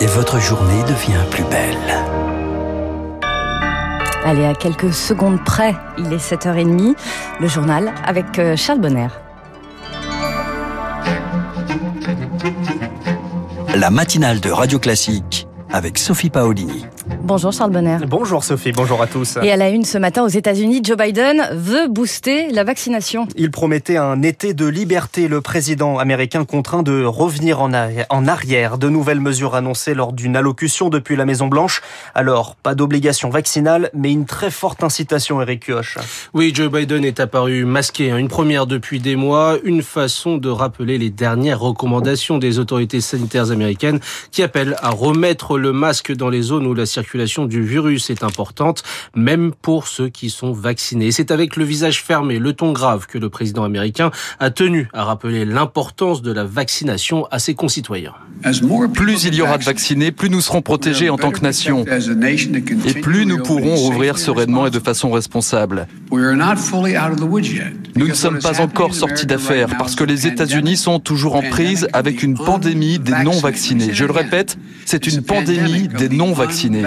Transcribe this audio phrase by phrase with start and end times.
[0.00, 1.76] Et votre journée devient plus belle.
[4.24, 6.94] Allez, à quelques secondes près, il est 7h30.
[7.40, 9.08] Le journal avec euh, Charles Bonner.
[13.74, 16.86] La matinale de Radio Classique avec Sophie Paolini.
[17.24, 17.96] Bonjour Charles Bonner.
[18.06, 19.38] Bonjour Sophie, bonjour à tous.
[19.42, 23.26] Et à la une ce matin aux États-Unis, Joe Biden veut booster la vaccination.
[23.34, 25.26] Il promettait un été de liberté.
[25.26, 27.72] Le président américain contraint de revenir en
[28.26, 28.76] arrière.
[28.76, 31.80] De nouvelles mesures annoncées lors d'une allocution depuis la Maison Blanche.
[32.14, 35.96] Alors, pas d'obligation vaccinale, mais une très forte incitation, Eric Kioch.
[36.34, 38.10] Oui, Joe Biden est apparu masqué.
[38.10, 38.18] Hein.
[38.18, 43.50] Une première depuis des mois, une façon de rappeler les dernières recommandations des autorités sanitaires
[43.50, 47.13] américaines qui appellent à remettre le masque dans les zones où la circulation
[47.48, 48.82] du virus est importante,
[49.14, 51.12] même pour ceux qui sont vaccinés.
[51.12, 54.10] C'est avec le visage fermé, le ton grave, que le président américain
[54.40, 58.14] a tenu à rappeler l'importance de la vaccination à ses concitoyens.
[58.94, 62.94] Plus il y aura de vaccinés, plus nous serons protégés en tant que nation, et
[62.94, 65.86] plus nous pourrons rouvrir sereinement et de façon responsable.
[67.96, 71.86] Nous ne sommes pas encore sortis d'affaires parce que les États-Unis sont toujours en prise
[71.92, 73.92] avec une pandémie des non-vaccinés.
[73.92, 76.82] Je le répète, c'est une pandémie des non-vaccinés.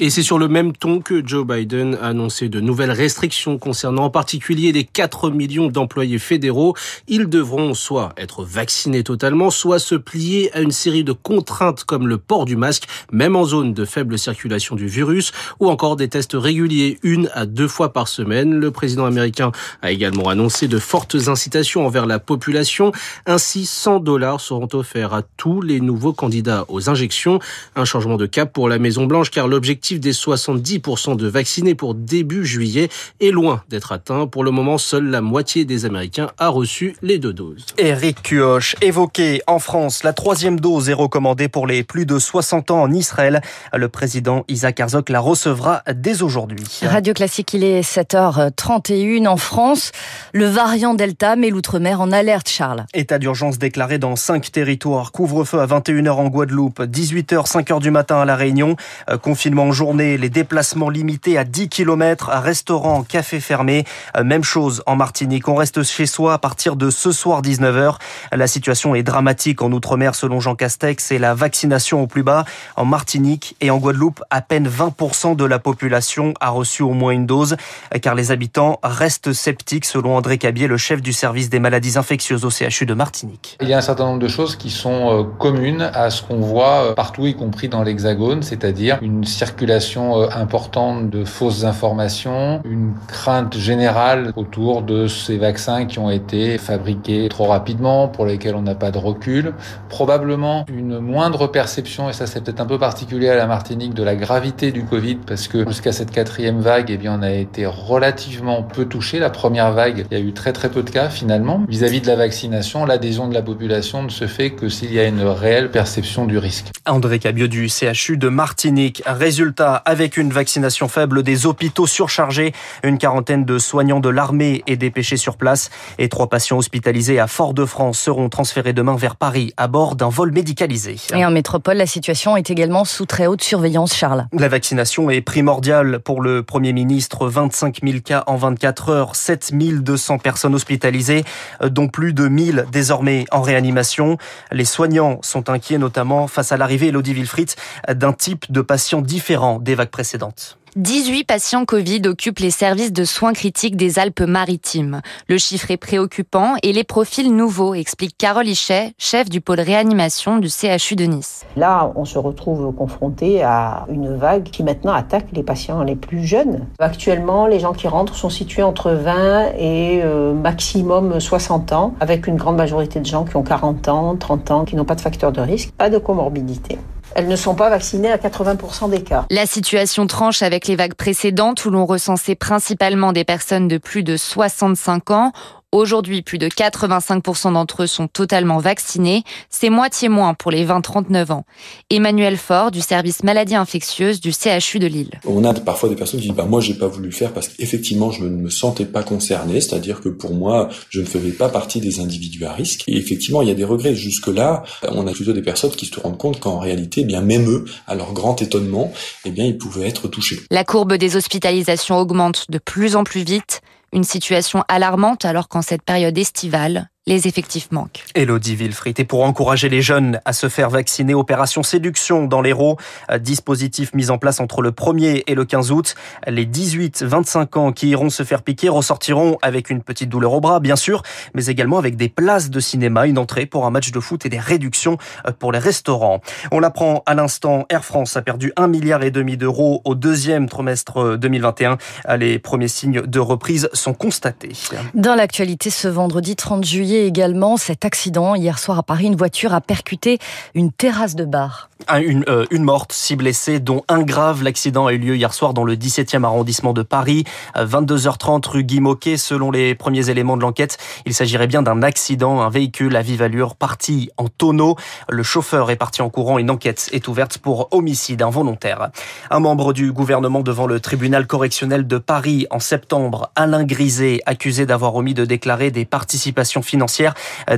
[0.00, 4.04] Et c'est sur le même ton que Joe Biden a annoncé de nouvelles restrictions concernant
[4.04, 6.74] en particulier les 4 millions d'employés fédéraux.
[7.08, 12.06] Ils devront soit être vaccinés totalement, soit se plier à une série de contraintes comme
[12.06, 16.08] le port du masque, même en zone de faible circulation du virus, ou encore des
[16.08, 18.54] tests réguliers une à deux fois par semaine.
[18.54, 22.92] Le président américain a également annoncé de fortes incitations envers la population.
[23.26, 27.38] Ainsi, 100 dollars seront offerts à tous les nouveaux candidats aux injections.
[27.76, 31.94] Un changement de cap pour la Maison Blanche car l'objectif des 70% de vaccinés pour
[31.94, 32.88] début juillet
[33.20, 34.26] est loin d'être atteint.
[34.26, 37.66] Pour le moment, seule la moitié des Américains a reçu les deux doses.
[37.78, 42.70] Eric Cuoche, évoqué en France, la troisième dose est recommandée pour les plus de 60
[42.70, 43.40] ans en Israël.
[43.74, 46.66] Le président Isaac Herzog la recevra dès aujourd'hui.
[46.82, 49.92] Radio Classique, il est 7h31 en France.
[50.32, 52.84] Le variant Delta met l'outre-mer en alerte, Charles.
[52.94, 55.12] État d'urgence déclaré dans cinq territoires.
[55.12, 58.76] Couvre-feu à 21h en Guadeloupe, 18h, 5h du matin à La Réunion.
[59.18, 63.84] Euh, confinement en journée, les déplacements limités à 10 km, restaurants, cafés fermés.
[64.16, 65.48] Euh, même chose en Martinique.
[65.48, 67.96] On reste chez soi à partir de ce soir 19h.
[68.32, 72.44] La situation est dramatique en Outre-mer selon Jean Castex et la vaccination au plus bas.
[72.76, 77.12] En Martinique et en Guadeloupe, à peine 20% de la population a reçu au moins
[77.12, 77.56] une dose
[78.00, 82.44] car les habitants restent sceptiques selon André Cabier, le chef du service des maladies infectieuses
[82.44, 83.56] au CHU de Martinique.
[83.60, 86.40] Il y a un certain nombre de choses qui sont euh, communes à ce qu'on
[86.40, 92.92] voit partout, y compris dans l'Hexagone, c'est-à-dire une circulation euh, importante de fausses informations, une
[93.06, 98.62] crainte générale autour de ces vaccins qui ont été fabriqués trop rapidement, pour lesquels on
[98.62, 99.54] n'a pas de recul,
[99.88, 104.02] probablement une moindre perception, et ça c'est peut-être un peu particulier à la Martinique, de
[104.02, 107.64] la gravité du Covid, parce que jusqu'à cette quatrième vague, eh bien, on a été
[107.66, 109.18] relativement peu touché.
[109.18, 111.64] La première vague, il y a eu très très peu de cas finalement.
[111.68, 115.00] Vis-à-vis -vis de la vaccination, l'adhésion de la population ne se fait que s'il y
[115.00, 116.66] a une réelle perception du risque.
[116.86, 118.97] André Cabieux du CHU de Martinique.
[119.06, 124.76] Résultat, avec une vaccination faible, des hôpitaux surchargés, une quarantaine de soignants de l'armée est
[124.76, 129.68] dépêchés sur place et trois patients hospitalisés à Fort-de-France seront transférés demain vers Paris à
[129.68, 130.96] bord d'un vol médicalisé.
[131.14, 134.26] Et en métropole, la situation est également sous très haute surveillance, Charles.
[134.32, 137.28] La vaccination est primordiale pour le Premier ministre.
[137.28, 141.24] 25 000 cas en 24 heures, 7 200 personnes hospitalisées,
[141.62, 144.18] dont plus de 1000 désormais en réanimation.
[144.52, 147.50] Les soignants sont inquiets notamment face à l'arrivée, Elodie Wilfried,
[147.92, 150.58] d'un type de patient différent des vagues précédentes.
[150.76, 155.00] 18 patients Covid occupent les services de soins critiques des Alpes-Maritimes.
[155.26, 160.38] Le chiffre est préoccupant et les profils nouveaux, explique Carole Hichet, chef du pôle réanimation
[160.38, 161.44] du CHU de Nice.
[161.56, 166.24] Là, on se retrouve confronté à une vague qui maintenant attaque les patients les plus
[166.24, 166.66] jeunes.
[166.78, 172.26] Actuellement, les gens qui rentrent sont situés entre 20 et euh, maximum 60 ans, avec
[172.26, 175.00] une grande majorité de gens qui ont 40 ans, 30 ans, qui n'ont pas de
[175.00, 176.78] facteur de risque, pas de comorbidité
[177.18, 179.26] elles ne sont pas vaccinées à 80% des cas.
[179.28, 184.04] La situation tranche avec les vagues précédentes où l'on recensait principalement des personnes de plus
[184.04, 185.32] de 65 ans.
[185.70, 189.22] Aujourd'hui, plus de 85% d'entre eux sont totalement vaccinés.
[189.50, 191.44] C'est moitié moins pour les 20-39 ans.
[191.90, 195.20] Emmanuel Faure, du service maladies infectieuses du CHU de Lille.
[195.26, 197.48] On a parfois des personnes qui disent, bah, moi, j'ai pas voulu le faire parce
[197.48, 199.60] qu'effectivement, je ne me sentais pas concerné.
[199.60, 202.84] C'est-à-dire que pour moi, je ne faisais pas partie des individus à risque.
[202.86, 203.94] Et effectivement, il y a des regrets.
[203.94, 207.46] Jusque-là, on a plutôt des personnes qui se rendent compte qu'en réalité, eh bien, même
[207.46, 208.90] eux, à leur grand étonnement,
[209.26, 210.40] eh bien, ils pouvaient être touchés.
[210.50, 213.60] La courbe des hospitalisations augmente de plus en plus vite.
[213.92, 218.04] Une situation alarmante alors qu'en cette période estivale, les effectifs manquent.
[218.14, 218.94] Elodie Villefrit.
[218.98, 222.76] Et pour encourager les jeunes à se faire vacciner, opération séduction dans l'Hérault,
[223.18, 225.94] dispositif mis en place entre le 1er et le 15 août.
[226.26, 230.60] Les 18-25 ans qui iront se faire piquer ressortiront avec une petite douleur au bras,
[230.60, 231.02] bien sûr,
[231.32, 234.28] mais également avec des places de cinéma, une entrée pour un match de foot et
[234.28, 234.98] des réductions
[235.38, 236.20] pour les restaurants.
[236.52, 240.46] On l'apprend à l'instant, Air France a perdu un milliard et demi d'euros au deuxième
[240.46, 241.78] trimestre 2021.
[242.18, 244.52] Les premiers signes de reprise sont constatés.
[244.92, 249.54] Dans l'actualité, ce vendredi 30 juillet également, cet accident hier soir à Paris, une voiture
[249.54, 250.18] a percuté
[250.54, 251.70] une terrasse de bar.
[251.96, 254.42] Une, euh, une morte, six blessés, dont un grave.
[254.42, 258.64] L'accident a eu lieu hier soir dans le 17e arrondissement de Paris, à 22h30 rue
[258.64, 259.16] Guy Moquet.
[259.16, 262.40] Selon les premiers éléments de l'enquête, il s'agirait bien d'un accident.
[262.42, 264.76] Un véhicule à vive allure parti en tonneau.
[265.08, 266.38] Le chauffeur est parti en courant.
[266.38, 268.90] Une enquête est ouverte pour homicide involontaire.
[269.30, 274.66] Un membre du gouvernement devant le tribunal correctionnel de Paris en septembre, Alain Griset, accusé
[274.66, 276.87] d'avoir omis de déclarer des participations financières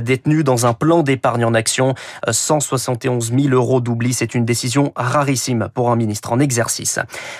[0.01, 1.95] détenues dans un plan d'épargne en action.
[2.29, 6.99] 171 000 euros d'oubli, c'est une décision rarissime pour un ministre en exercice.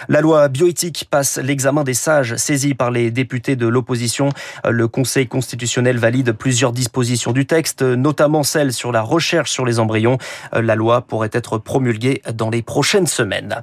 [0.10, 4.30] La loi bioéthique passe l'examen des sages saisis par les députés de l'opposition.
[4.68, 9.80] Le Conseil constitutionnel valide plusieurs dispositions du texte, notamment celle sur la recherche sur les
[9.80, 10.18] embryons.
[10.54, 13.62] La loi pourrait être promulguée dans les prochaines semaines.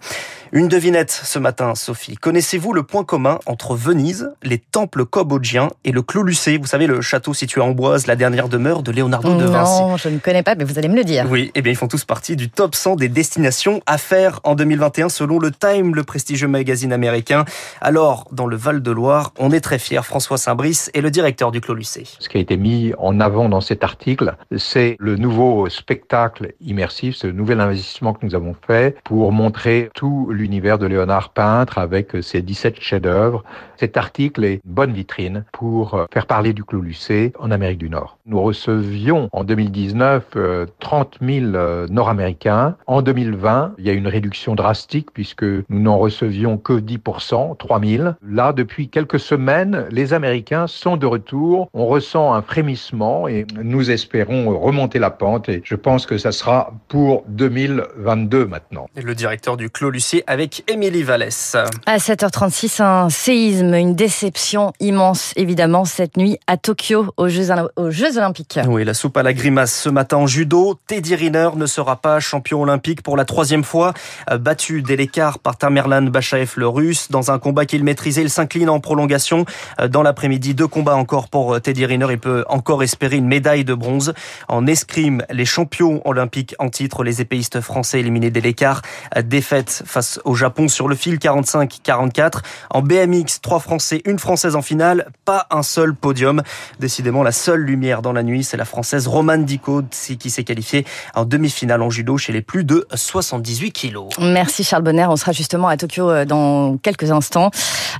[0.52, 2.16] Une devinette ce matin, Sophie.
[2.16, 6.58] Connaissez-vous le point commun entre Venise, les temples cambodgiens et le Clos Lucé?
[6.58, 9.80] Vous savez, le château situé à Amboise, la dernière demeure de Léonardo de Vinci.
[9.80, 11.26] Non, je ne connais pas, mais vous allez me le dire.
[11.30, 14.54] Oui, eh bien, ils font tous partie du top 100 des destinations à faire en
[14.54, 17.44] 2021 selon le Time, le prestigieux magazine américain.
[17.80, 20.02] Alors, dans le Val-de-Loire, on est très fiers.
[20.02, 22.04] François Saint-Brice est le directeur du Clos Lucé.
[22.18, 27.16] Ce qui a été mis en avant dans cet article, c'est le nouveau spectacle immersif,
[27.16, 32.16] ce nouvel investissement que nous avons fait pour montrer tout l'univers de Léonard peintre avec
[32.22, 33.44] ses 17 chefs-d'œuvre.
[33.76, 37.88] Cet article est une bonne vitrine pour faire parler du Clos Lucé en Amérique du
[37.88, 37.97] Nord.
[38.26, 40.36] Nous recevions en 2019
[40.80, 41.46] 30 000
[41.88, 42.76] Nord-Américains.
[42.86, 47.80] En 2020, il y a une réduction drastique puisque nous n'en recevions que 10%, 3
[47.80, 48.08] 000.
[48.22, 51.68] Là, depuis quelques semaines, les Américains sont de retour.
[51.74, 56.32] On ressent un frémissement et nous espérons remonter la pente et je pense que ça
[56.32, 58.88] sera pour 2022 maintenant.
[58.96, 61.56] Le directeur du Clos Lucé avec Émilie Vallès.
[61.86, 67.87] À 7h36, un séisme, une déception immense évidemment cette nuit à Tokyo aux Jeux, aux
[67.90, 68.58] Jeux Olympiques.
[68.66, 70.78] Oui, la soupe à la grimace ce matin en judo.
[70.86, 73.94] Teddy Riner ne sera pas champion olympique pour la troisième fois.
[74.40, 78.68] Battu dès l'écart par Tamerlan Bachaev le russe dans un combat qu'il maîtrisait, il s'incline
[78.68, 79.44] en prolongation.
[79.90, 82.06] Dans l'après-midi, deux combats encore pour Teddy Riner.
[82.10, 84.14] Il peut encore espérer une médaille de bronze.
[84.48, 88.82] En escrime, les champions olympiques en titre, les épéistes français éliminés dès l'écart.
[89.24, 92.40] Défaite face au Japon sur le fil 45-44.
[92.70, 95.10] En BMX, trois Français, une Française en finale.
[95.24, 96.42] Pas un seul podium.
[96.80, 97.64] Décidément, la seule
[98.02, 99.82] dans la nuit, c'est la Française Romane Dico
[100.18, 100.84] qui s'est qualifiée
[101.14, 104.08] en demi-finale en judo chez les plus de 78 kilos.
[104.20, 105.06] Merci Charles Bonner.
[105.08, 107.50] On sera justement à Tokyo dans quelques instants.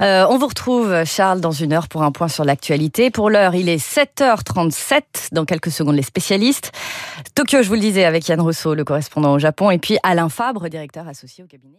[0.00, 3.10] Euh, on vous retrouve, Charles, dans une heure pour un point sur l'actualité.
[3.10, 5.02] Pour l'heure, il est 7h37.
[5.32, 6.72] Dans quelques secondes, les spécialistes.
[7.34, 10.28] Tokyo, je vous le disais, avec Yann Rousseau, le correspondant au Japon, et puis Alain
[10.28, 11.78] Fabre, directeur associé au cabinet.